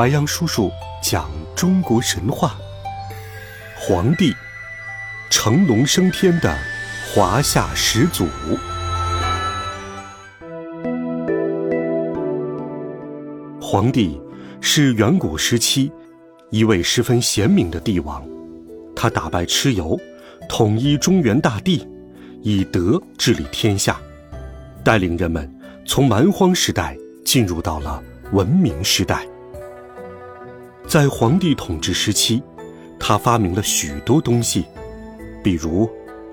[0.00, 0.72] 白杨叔叔
[1.02, 2.56] 讲中国神话。
[3.76, 4.34] 黄帝，
[5.28, 6.56] 成龙升天的
[7.12, 8.26] 华夏始祖。
[13.60, 14.18] 黄帝
[14.62, 15.92] 是远古时期
[16.48, 18.26] 一位十分贤明的帝王，
[18.96, 20.00] 他打败蚩尤，
[20.48, 21.86] 统一中原大地，
[22.40, 24.00] 以德治理天下，
[24.82, 25.54] 带领人们
[25.86, 29.26] 从蛮荒时代进入到了文明时代。
[30.90, 32.42] 在皇帝统治时期，
[32.98, 34.64] 他发明了许多东西，
[35.40, 35.88] 比如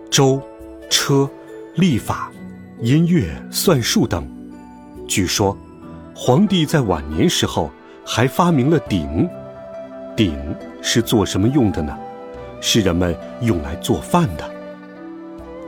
[0.09, 0.41] 舟、
[0.89, 1.29] 车、
[1.75, 2.31] 历法、
[2.81, 4.27] 音乐、算术等。
[5.07, 5.55] 据说。
[6.15, 7.69] 皇帝在晚年时候
[8.03, 9.29] 还发明了鼎，
[10.15, 10.35] 鼎
[10.81, 11.95] 是做什么用的呢？
[12.59, 14.51] 是人们用来做饭的。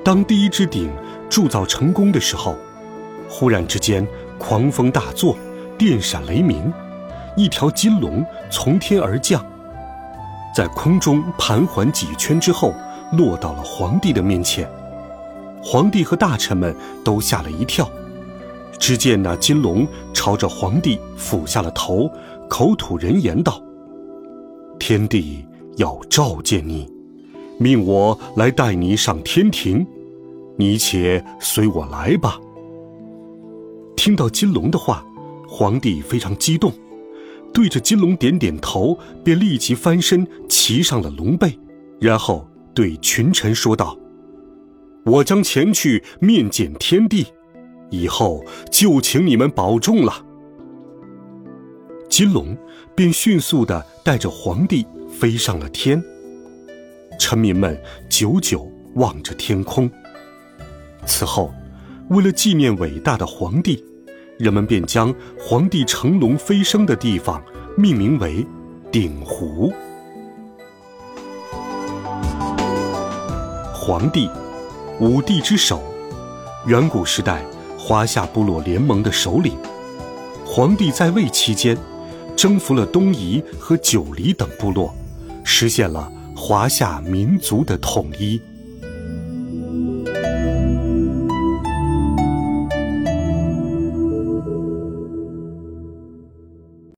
[0.03, 0.89] 当第一只鼎
[1.29, 2.55] 铸造成功的时候，
[3.29, 4.03] 忽然之间
[4.39, 5.37] 狂风大作，
[5.77, 6.73] 电闪雷鸣，
[7.39, 8.21] 一条金龙
[8.51, 9.41] 从天而降，
[10.53, 12.73] 在空中盘桓几圈之后，
[13.13, 14.69] 落到了皇帝的面前。
[15.63, 17.89] 皇帝和大臣们都吓了一跳。
[18.77, 22.11] 只见那金龙朝着皇帝俯下了头，
[22.49, 23.61] 口吐人言道
[24.77, 25.45] ：“天帝
[25.77, 26.91] 要召见你，
[27.57, 29.87] 命我来带你上天庭，
[30.57, 32.37] 你且随我来吧。”
[33.95, 35.05] 听到金龙的话，
[35.47, 36.71] 皇帝非常激动，
[37.53, 41.57] 对着金龙点点头，便立即翻身骑上了龙背，
[41.99, 43.97] 然后对群臣说道
[45.05, 47.25] ：“我将前去面见天帝。”
[47.91, 50.23] 以后就请你们保重了。
[52.07, 52.55] 金龙
[52.95, 56.03] 便迅速的带着皇帝飞上了天。
[57.19, 57.75] 臣民们
[58.07, 59.89] 久久望着天空。
[61.05, 61.51] 此后，
[62.09, 63.83] 为了纪念伟大的皇帝，
[64.39, 67.43] 人们便将皇帝乘龙飞升的地方
[67.75, 68.47] 命名为
[68.89, 69.69] 鼎湖。
[73.73, 74.29] 皇帝，
[75.01, 75.83] 五帝之首，
[76.65, 77.45] 远古时代。
[77.77, 79.57] 华夏部落联盟的首领，
[80.45, 81.77] 皇帝在位期间，
[82.35, 84.93] 征服了东夷和九黎等部落，
[85.43, 88.39] 实现了华夏民族的统一。